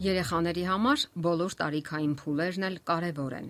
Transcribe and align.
Երեխաների 0.00 0.62
համար 0.64 1.02
բոլոր 1.24 1.54
տարիքային 1.60 2.12
փուլերն 2.16 2.62
էլ 2.70 2.76
կարևոր 2.88 3.34
են։ 3.36 3.48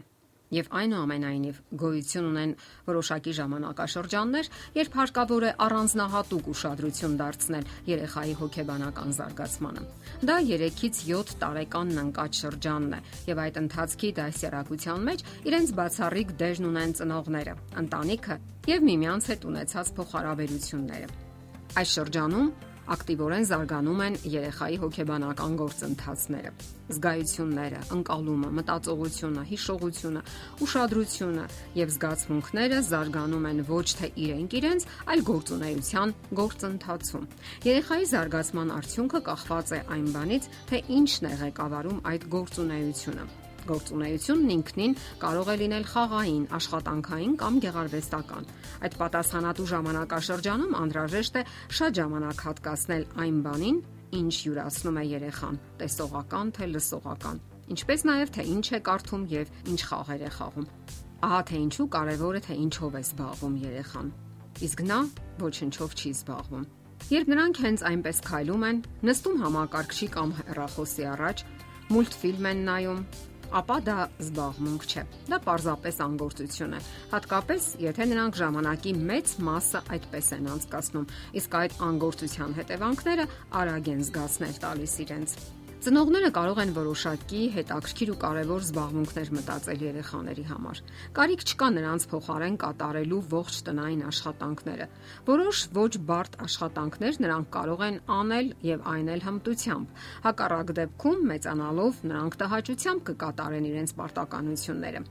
Եվ 0.51 0.71
այնուամենայնիվ 0.81 1.59
գոյություն 1.79 2.25
ունեն 2.27 2.55
որոշակի 2.89 3.35
ժամանակաշրջաններ, 3.39 4.49
երբ 4.81 4.97
հարկավոր 4.99 5.45
է 5.47 5.53
առանձնահատուկ 5.67 6.49
ուշադրություն 6.51 7.15
դարձնել 7.21 7.69
երեխայի 7.91 8.35
հոգեբանական 8.41 9.15
զարգացմանը։ 9.21 9.85
Դա 10.27 10.39
3-ից 10.51 10.99
7 11.07 11.35
տարեկանն 11.45 12.01
ընկած 12.03 12.41
շրջանն 12.43 12.97
է, 12.99 13.01
եւ 13.31 13.43
այդ 13.47 13.61
ընթացքի 13.63 14.11
դասյարակության 14.19 15.07
մեջ 15.07 15.25
իրենց 15.53 15.75
բացառիկ 15.79 16.35
դերն 16.43 16.67
ունեն 16.73 16.97
ծնողները, 16.99 17.55
ընտանիքը 17.85 18.41
եւ 18.75 18.91
միմյանց 18.91 19.31
հետ 19.31 19.47
ունեցած 19.55 19.95
փոխհարաբերությունները։ 20.01 21.15
Այս 21.79 21.95
շրջանում 22.01 22.51
ակտիվորեն 22.91 23.45
զարգանում 23.51 24.01
են 24.07 24.15
երեխայի 24.35 24.77
հոգեբանական 24.83 25.57
գործընթացները։ 25.61 26.53
Զգայությունները, 26.91 27.81
ընկալումը, 27.97 28.49
մտածողությունը, 28.59 29.45
հիշողությունը, 29.51 30.23
ուշադրությունը 30.67 31.45
եւ 31.81 31.93
զգացմունքները 31.97 32.81
զարգանում 32.91 33.47
են 33.51 33.63
ոչ 33.71 33.87
թե 34.01 34.11
իրենք 34.25 34.57
իրենց, 34.61 34.89
այլ 35.15 35.23
գործունեության 35.31 36.15
գործընթացում։ 36.41 37.29
Երեխայի 37.71 38.11
զարգացման 38.15 38.75
արդյունքը 38.81 39.23
կախված 39.31 39.71
է 39.71 39.85
այն 39.99 40.11
բանից, 40.17 40.51
թե 40.73 40.83
ինչն 41.01 41.31
է 41.31 41.37
ղեկավարում 41.45 42.03
այդ 42.11 42.29
գործունեությունը 42.35 43.31
Գործունեությունն 43.71 44.53
ինքնին 44.57 44.97
կարող 45.23 45.51
է 45.51 45.57
լինել 45.61 45.85
խաղային, 45.91 46.45
աշխատանքային 46.59 47.35
կամ 47.41 47.61
գեղարվեստական։ 47.65 48.49
Այդ 48.81 48.97
պատասխանատու 49.01 49.69
ժամանակաշրջանում 49.71 50.77
անհրաժեշտ 50.81 51.39
է 51.41 51.43
շատ 51.79 52.01
ժամանակ 52.01 52.45
հատկացնել 52.51 53.05
այն 53.25 53.39
բանին, 53.47 53.79
ինչ 54.11 54.35
յուրացնում 54.43 54.99
է 55.01 55.05
երեխան՝ 55.11 55.61
տեսողական 55.81 56.51
թե 56.57 56.67
լսողական, 56.71 57.39
ինչպես 57.71 58.05
նաև 58.11 58.35
թե 58.35 58.43
ինչ 58.51 58.67
է 58.75 58.81
կարդում 58.91 59.25
եւ 59.31 59.55
ինչ 59.71 59.81
խաղեր 59.91 60.27
է 60.27 60.31
խաղում։ 60.41 60.67
Ահա 61.21 61.41
թե 61.51 61.57
ինչու 61.61 61.89
կարևոր 61.95 62.37
է 62.41 62.43
թե 62.49 62.55
ինչով 62.65 62.95
է 62.97 63.03
զբաղվում 63.07 63.57
երեխան։ 63.61 64.07
Իսկ 64.67 64.83
նա 64.91 64.99
ոչնչով 65.41 65.97
չի 66.01 66.11
զբաղվում։ 66.17 66.65
Երբ 67.11 67.31
նրանք 67.33 67.61
հենց 67.65 67.83
այնպես 67.91 68.19
քայլում 68.27 68.65
են, 68.71 68.79
նստում 69.09 69.39
համակարգչի 69.45 70.09
կամ 70.17 70.33
հեռախոսի 70.41 71.07
առաջ, 71.11 71.45
մուլտֆիլմ 71.91 72.49
են 72.51 72.61
նայում, 72.71 73.01
ապա 73.59 73.77
դա 73.87 73.97
զբաղմունք 74.23 74.85
չէ։ 74.87 75.03
Դա 75.31 75.39
պարզապես 75.47 75.97
անգործություն 76.07 76.77
է։ 76.79 76.81
Հատկապես, 77.11 77.69
եթե 77.83 78.07
նրանք 78.11 78.39
ժամանակի 78.41 78.93
մեծ 79.11 79.33
մասը 79.51 79.83
այդպես 79.97 80.29
են 80.39 80.51
անցկացնում, 80.55 81.09
իսկ 81.41 81.57
այդ 81.61 81.79
անգործության 81.91 82.55
հետևանքները 82.61 83.27
արագ 83.61 83.91
են 83.95 84.05
զգացնել 84.07 84.61
տալիս 84.67 84.95
իրենց։ 85.07 85.37
Ծնողները 85.81 86.29
կարող 86.37 86.59
են 86.61 86.73
որոշակի 86.77 87.39
հետաքրքիր 87.55 88.11
ու 88.13 88.17
կարևոր 88.21 88.65
զբաղմունքներ 88.67 89.29
մտածել 89.33 89.85
երեխաների 89.87 90.43
համար։ 90.51 90.81
Կարիք 91.17 91.45
չկա 91.47 91.69
նրանց 91.77 92.05
փոխարեն 92.11 92.59
կատարելու 92.65 93.21
ողջ 93.31 93.61
տնային 93.69 94.03
աշխատանքները։ 94.11 94.89
Որոշ 95.31 95.63
ոչ 95.79 95.93
բարդ 96.11 96.37
աշխատանքներ 96.49 97.21
նրանք 97.25 97.49
կարող 97.57 97.85
են 97.87 97.97
անել 98.19 98.51
եւ 98.69 98.85
այն 98.93 99.09
էլ 99.15 99.25
հմտությամբ։ 99.31 100.05
Հակառակ 100.29 100.75
դեպքում 100.81 101.25
մեծանալով 101.33 102.05
նրանք 102.13 102.39
տհաճությամբ 102.45 103.09
կկատարեն 103.09 103.71
իրենց 103.73 103.97
պարտականությունները։ 104.03 105.03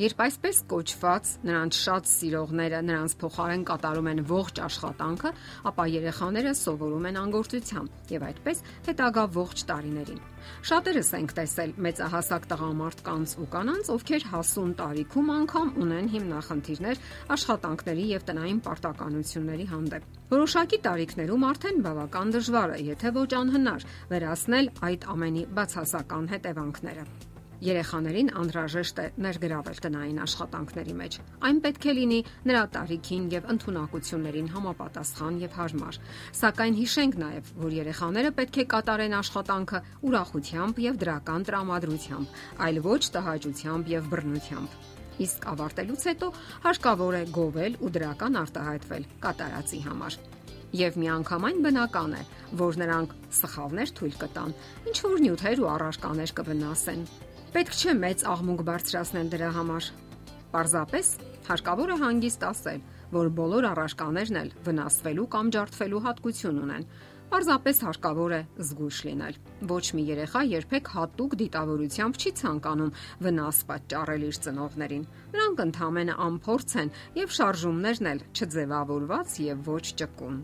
Երբ 0.00 0.20
այսպես 0.24 0.58
կոչված 0.70 1.30
նրանց 1.44 1.76
շատ 1.76 2.06
սիրողները 2.08 2.78
նրանց 2.88 3.14
փոխարեն 3.20 3.64
կատարում 3.68 4.06
են 4.14 4.22
ողջ 4.30 4.60
աշխատանքը, 4.64 5.32
ապա 5.68 5.84
երեխաները 5.92 6.54
սովորում 6.56 7.08
են 7.10 7.18
անգործությամբ 7.20 8.12
եւ 8.14 8.24
այդպես 8.30 8.62
հետագա 8.86 9.24
ողջ 9.36 9.64
տարիներին։ 9.68 10.22
Շատերս 10.70 11.10
ենք 11.20 11.34
տեսել 11.36 11.74
մեծահասակ 11.84 12.48
տղամարդկանց 12.48 13.34
ու 13.44 13.48
կանանց, 13.52 13.90
ովքեր 13.92 14.26
հասուն 14.32 14.72
տարիքում 14.80 15.32
անգամ 15.36 15.68
ունեն 15.84 16.10
հիմնախնդիրներ 16.16 17.02
աշխատանքների 17.36 18.06
եւ 18.16 18.28
տնային 18.30 18.62
պարտականությունների 18.64 19.66
հանդեպ։ 19.76 20.20
Որոշակի 20.32 20.78
տարիքներում 20.88 21.48
արդեն 21.50 21.82
բավական 21.84 22.38
դժվար 22.40 22.78
է, 22.78 22.84
եթե 22.88 23.12
ոչ 23.20 23.30
անհնար, 23.44 23.90
վերացնել 24.14 24.72
այդ 24.90 25.10
ամենի 25.16 25.44
բացասական 25.60 26.32
հետևանքները։ 26.32 27.29
Երեխաներին 27.60 28.30
անհրաժեշտ 28.40 29.00
է 29.02 29.06
ներգրավել 29.20 29.80
տնային 29.84 30.20
աշխատանքների 30.24 30.94
մեջ։ 31.00 31.16
Այն 31.44 31.58
պետք 31.66 31.86
է 31.90 31.92
լինի 31.98 32.20
նրա 32.48 32.62
տարիքին 32.76 33.26
եւ 33.34 33.50
ընտունակություններին 33.54 34.48
համապատասխան 34.54 35.40
եւ 35.44 35.58
հարմար։ 35.60 35.98
Սակայն 36.40 36.78
հիշենք 36.80 37.18
նաեւ, 37.20 37.52
որ 37.60 37.76
երեխաները 37.80 38.30
պետք 38.40 38.60
է 38.64 38.66
կատարեն 38.72 39.18
աշխատանքը 39.20 39.82
ուրախությամբ 40.08 40.82
եւ 40.88 40.98
դրական 41.04 41.46
տրամադրությամբ, 41.50 42.40
այլ 42.64 42.82
ոչ 42.88 43.02
տհաճությամբ 43.20 43.94
եւ 44.00 44.10
բռնությամբ 44.14 44.80
իսկ 45.20 45.46
ավարտելուց 45.52 46.04
հետո 46.08 46.28
հարկավոր 46.64 47.16
է 47.20 47.24
գովել 47.36 47.74
ու 47.84 47.90
դրական 47.92 48.38
արտահայտվել 48.40 49.08
կատարածի 49.20 49.80
համար։ 49.84 50.16
Եվ 50.80 50.96
միանգամայն 51.02 51.64
բնական 51.66 52.12
է, 52.14 52.20
որ 52.60 52.76
նրանք 52.80 53.14
սխալներ 53.36 53.92
թույլ 53.98 54.14
կտան, 54.20 54.52
ինչ 54.86 54.96
որ 55.02 55.22
նյութեր 55.26 55.62
ու 55.64 55.68
առարկաներ 55.74 56.32
կվնասեն, 56.40 57.02
Պետք 57.50 57.72
չէ 57.74 57.92
մեծ 57.98 58.20
աղմուկ 58.30 58.60
բարձրացնել 58.62 59.30
դրա 59.30 59.46
համար։ 59.56 59.86
Պարզապես 60.52 61.08
հարկավոր 61.48 61.90
է 61.90 61.94
հանգիստ 61.98 62.44
ասել, 62.46 62.82
որ 63.10 63.30
բոլոր 63.40 63.66
առարկաներն 63.70 64.38
էլ 64.40 64.52
վնասվելու 64.68 65.24
կամ 65.32 65.50
ջարդվելու 65.56 66.02
հատկություն 66.04 66.60
ունեն։ 66.64 66.84
Պարզապես 67.32 67.80
հարկավոր 67.86 68.34
է 68.36 68.40
զգույշ 68.68 69.00
լինել։ 69.08 69.40
Ոչ 69.72 69.82
մի 69.98 70.04
երեխա 70.10 70.44
երբեք 70.50 70.92
հատուկ 70.94 71.34
դիտավորությամբ 71.42 72.20
չի 72.22 72.32
ցանկանում 72.42 72.94
վնաս 73.26 73.60
պատճառել 73.72 74.28
իր 74.30 74.40
ծնողներին։ 74.46 75.04
Նրանք 75.34 75.64
ընդհանրապես 75.66 76.22
անփորձ 76.30 76.76
են 76.84 76.94
եւ 77.18 77.34
շարժումներն 77.40 78.12
էլ 78.14 78.24
չձևավորված 78.30 79.36
եւ 79.50 79.74
ոչ 79.74 79.84
ճկուն։ 80.02 80.38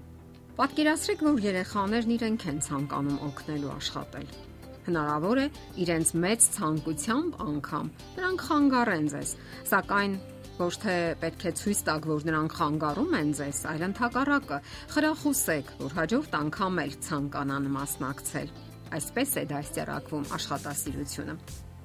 Պատկերացրեք, 0.59 1.25
որ 1.31 1.41
երեխաներն 1.51 2.19
իրենք 2.19 2.51
են 2.51 2.61
ցանկանում 2.71 3.25
օգնել 3.31 3.67
ու 3.67 3.75
աշխատել 3.77 4.46
Հնարավոր 4.87 5.39
է 5.43 5.47
իրենց 5.83 6.11
մեծ 6.23 6.49
ցանկությամբ 6.57 7.39
անգամ 7.43 7.93
նրանք 8.17 8.45
խանգարեն 8.47 9.07
ձեզ, 9.13 9.33
սակայն 9.71 10.17
ոչ 10.57 10.73
թե 10.87 10.95
պետք 11.21 11.43
է 11.51 11.53
ցույց 11.61 11.81
տաք, 11.89 12.07
որ 12.13 12.27
նրանք 12.31 12.55
խանգարում 12.57 13.17
են 13.19 13.33
ձեզ, 13.37 13.59
այլ 13.73 13.83
ընդհակառակը 13.91 14.59
խրախուսեք, 14.95 15.73
որ 15.83 15.97
հաջորդ 15.99 16.39
անգամ 16.41 16.81
էլ 16.87 16.97
ցանկանան 17.07 17.69
մասնակցել։ 17.77 18.55
Այսպես 18.97 19.31
է 19.37 19.45
դաստիարակվում 19.53 20.27
աշխատասիրությունը։ 20.39 21.37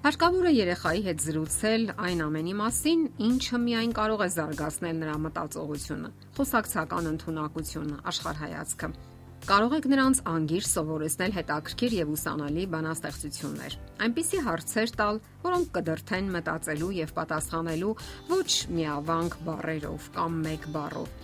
Հարկավոր 0.01 0.47
է 0.50 0.51
երեխայի 0.56 1.01
հետ 1.06 1.19
զրուցել 1.25 1.84
այն 2.06 2.22
ամենի 2.25 2.53
մասին, 2.57 3.01
ինչը 3.28 3.59
միայն 3.66 3.91
կարող 4.00 4.23
է 4.25 4.29
զարգացնել 4.38 5.01
նրա 5.01 5.17
մտածողությունը, 5.28 6.11
խոսակցական 6.40 7.09
ընդունակությունը, 7.11 8.00
աշխարհայացքը 8.09 8.90
Կարող 9.41 9.72
եք 9.74 9.85
նրանց 9.90 10.19
անգիր 10.29 10.66
սովորեցնել 10.69 11.31
հետաքրքիր 11.34 11.94
եւ 11.97 12.09
ուսանալի 12.13 12.66
բանաստեղծություններ։ 12.74 13.75
Այնպիսի 14.06 14.41
հարցեր 14.46 14.91
տալ, 15.00 15.19
որոնք 15.46 15.72
կդրթեն 15.78 16.28
մտածելու 16.35 16.90
եւ 17.00 17.13
պատասխանելու 17.18 17.96
ոչ 18.29 18.52
միավանք 18.78 19.38
բառերով 19.47 20.09
կամ 20.18 20.38
մեկ 20.46 20.68
բառով։ 20.75 21.16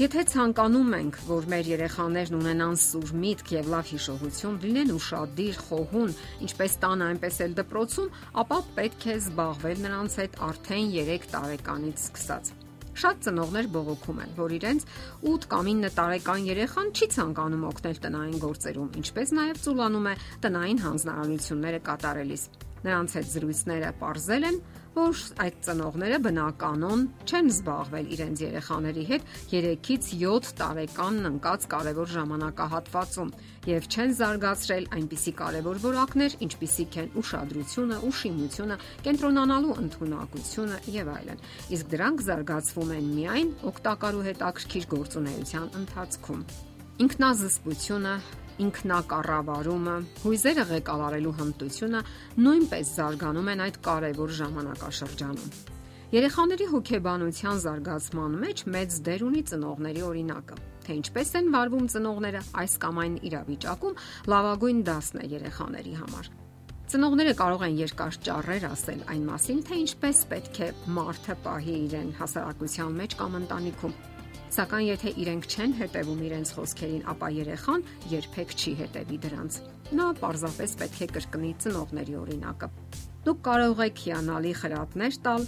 Եթե 0.00 0.22
ցանկանում 0.32 0.94
ենք, 0.96 1.16
որ 1.28 1.46
մեր 1.52 1.70
երեխաներն 1.70 2.38
ունենան 2.40 2.76
սուր 2.80 3.12
միտք 3.20 3.52
եւ 3.54 3.70
լավ 3.74 3.90
հիշողություն, 3.90 4.56
լինեն 4.64 4.92
ուրախadir, 4.96 5.60
խոհուն, 5.68 6.16
ինչպես 6.48 6.76
տանը, 6.86 7.10
այնպես 7.14 7.38
էլ 7.46 7.54
դպրոցում, 7.60 8.10
ապա 8.42 8.58
պետք 8.80 9.06
է 9.06 9.16
զբաղվել 9.20 9.86
նրանց 9.86 10.18
հետ 10.24 10.42
արդեն 10.48 10.90
3 10.96 11.30
տարեկանից 11.36 12.04
սկսած։ 12.08 12.52
Շատ 13.00 13.22
ծնողներ 13.24 13.68
բողոքում 13.74 14.18
են, 14.20 14.32
որ 14.36 14.54
իրենց 14.58 14.82
8 15.30 15.46
կամ 15.52 15.68
9 15.70 15.92
տարեկան 15.96 16.48
երեխան 16.50 16.90
չի 16.92 17.06
ցանկանում 17.14 17.64
օգնել 17.70 18.00
տնային 18.04 18.42
գործերում, 18.44 18.90
ինչպես 19.00 19.32
նաև 19.40 19.62
ծուլանում 19.64 20.08
է 20.10 20.14
տնային 20.44 20.82
հանձնարարությունները 20.84 21.80
կատարելիս։ 21.88 22.42
Նրանց 22.80 23.16
հետ 23.20 23.30
զրույցները 23.30 23.90
ողրզել 24.00 24.44
են, 24.50 24.60
որ 24.94 25.18
այդ 25.44 25.58
ծնողները 25.64 26.16
բնականon 26.24 27.02
չեն 27.22 27.50
զբաղվել 27.52 28.06
իրենց 28.14 28.40
երեխաների 28.42 29.04
հետ 29.10 29.28
3-ից 29.52 30.08
7 30.22 30.48
տարեկանն 30.60 31.28
ընկած 31.30 31.66
կարևոր 31.74 32.10
ժամանակահատվածում 32.14 33.30
եւ 33.70 33.86
չեն 33.90 34.14
զարգացրել 34.20 34.88
այնպիսի 34.98 35.34
կարևոր 35.40 35.80
որակներ, 35.84 36.36
ինչպիսիք 36.46 36.98
են 37.04 37.12
ուշադրությունը, 37.22 38.00
ուշիմությունը, 38.10 38.80
կենտրոնանալու 39.06 39.76
ընդունակությունը 39.84 40.80
եւ 40.96 41.12
այլն։ 41.14 41.44
Իսկ 41.76 41.94
դրանք 41.94 42.26
զարգացվում 42.30 42.96
են 42.98 43.14
միայն 43.20 43.54
օգտակար 43.70 44.18
ու 44.20 44.26
հետաքրքիր 44.30 44.90
գործունեության 44.96 45.72
ընթացքում։ 45.84 46.44
Ինքնազսպությունը, 47.00 48.10
ինքնակառավարումը, 48.60 49.92
հույզերը 50.20 50.64
ղեկավարելու 50.68 51.30
հմտությունը 51.38 52.02
նույնպես 52.44 52.90
զարգանում 52.98 53.48
են 53.52 53.62
այդ 53.66 53.78
կարևոր 53.86 54.34
ժամանակաշրջանում։ 54.40 55.54
Երեխաների 56.12 56.66
հոգեբանության 56.74 57.62
զարգացման 57.64 58.36
մեջ 58.44 58.62
մեծ 58.76 58.98
դեր 59.08 59.24
ունի 59.30 59.42
ծնողների 59.48 60.04
օրինակը։ 60.10 60.60
Թե 60.84 60.98
ինչպես 61.00 61.32
են 61.40 61.50
վարվում 61.56 61.88
ծնողները 61.96 62.44
այս 62.60 62.76
կամ 62.84 63.02
այն 63.06 63.16
իրավիճակում, 63.30 63.98
լավագույն 64.34 64.84
դասն 64.90 65.24
է 65.24 65.26
երեխաների 65.40 65.96
համար։ 66.04 66.30
Ծնողները 66.90 67.34
կարող 67.40 67.68
են 67.70 67.76
երկար 67.80 68.16
ճառեր 68.28 68.64
ասել 68.74 69.04
այն 69.14 69.26
մասին, 69.30 69.60
թե 69.70 69.82
ինչպես 69.86 70.24
պետք 70.34 70.64
է 70.68 70.72
մարդը 71.00 71.36
պահի 71.48 71.76
իրեն 71.86 72.16
հասարակության 72.20 72.96
մեջ 73.00 73.20
կամ 73.24 73.44
ընտանիքում։ 73.44 74.00
Սակայն 74.50 74.86
եթե 74.90 75.12
իրենք 75.22 75.48
չեն 75.50 75.74
հետևում 75.80 76.22
իրենց 76.26 76.52
խոսքերին, 76.56 77.02
ապա 77.12 77.28
երեխան 77.36 77.84
երբեք 78.10 78.54
չի 78.60 78.72
հետևի 78.80 79.18
դրանց։ 79.24 79.58
Նա 80.00 80.06
պարզապես 80.20 80.74
պետք 80.80 81.00
է 81.00 81.08
կրկնի 81.16 81.52
ծնողների 81.64 82.16
օրինակը։ 82.20 82.70
Դուք 83.26 83.40
կարող 83.46 83.82
եք 83.86 84.02
հիանալի 84.06 84.52
խրատներ 84.60 85.18
տալ, 85.26 85.46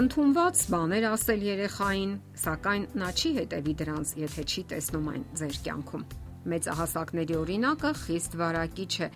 ընդունված 0.00 0.64
բաներ 0.74 1.06
ասել 1.10 1.44
երեխային, 1.50 2.14
սակայն 2.44 2.88
նա 3.02 3.10
չի 3.20 3.30
հետևի 3.40 3.74
դրանց, 3.84 4.14
եթե 4.24 4.46
չի 4.50 4.64
տեսնում 4.74 5.10
այն 5.14 5.24
ձեր 5.40 5.60
կյանքում։ 5.66 6.08
Մեծահասակների 6.50 7.34
օրինակը 7.36 7.90
խիստ 8.00 8.36
վարակիչ 8.40 8.92
է 9.04 9.08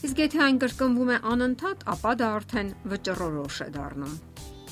Իսկ 0.00 0.20
եթե 0.22 0.38
այն 0.40 0.58
կրկնվում 0.62 1.10
է 1.12 1.16
անընդհատ, 1.28 1.82
ապա 1.92 2.12
դա 2.20 2.28
արդեն 2.38 2.68
վճռորոշ 2.88 3.56
է 3.60 3.68
դառնում։ 3.74 4.14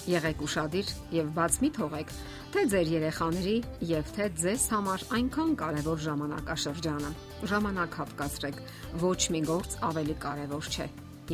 Եղեք 0.08 0.44
ուրախadir 0.46 0.92
եւ 1.12 1.26
բաց 1.36 1.58
մի 1.64 1.70
թողեք, 1.78 2.14
թե 2.48 2.62
ձեր 2.72 2.90
երեխաների 2.94 3.56
եւ 3.88 4.10
թե 4.16 4.26
ձեզ 4.40 4.62
համար 4.72 5.02
այնքան 5.18 5.50
կարևոր 5.60 5.98
ժամանակաշրջանը։ 6.04 7.10
Ժամանակ 7.50 7.98
հատկացրեք, 8.00 8.62
ոչ 9.02 9.20
մի 9.34 9.42
գործ 9.50 9.76
ավելի 9.88 10.16
կարևոր 10.22 10.70
չէ։ 10.72 10.86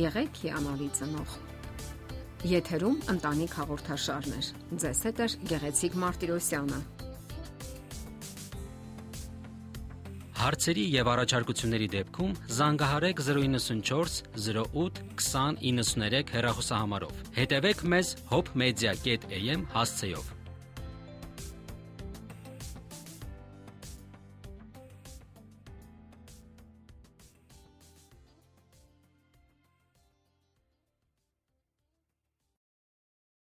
Եղեք 0.05 0.41
հիանալի 0.43 0.89
ծնող։ 0.99 1.37
Եթերում 2.51 2.99
ընտանիք 3.15 3.55
հաղորդաշարներ։ 3.61 4.51
Ձեզ 4.83 4.99
հետ 5.07 5.23
է 5.23 5.27
Գեղեցիկ 5.55 5.97
Մարտիրոսյանը։ 6.03 6.83
Հարցերի 10.35 10.83
եւ 10.93 11.09
առաջարկությունների 11.15 11.87
դեպքում 11.95 12.33
զանգահարեք 12.59 13.23
094 13.31 14.19
08 14.51 15.01
2093 15.23 16.35
հեռախոսահամարով։ 16.35 17.25
Հետևեք 17.39 17.85
մեզ 17.95 18.15
hopmedia.am 18.35 19.69
հասցեով։ 19.73 20.34